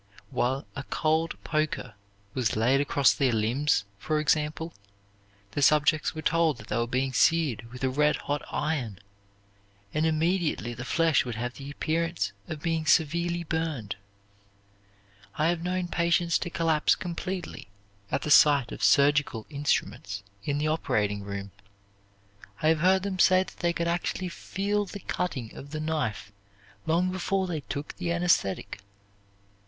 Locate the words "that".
6.57-6.69, 23.43-23.57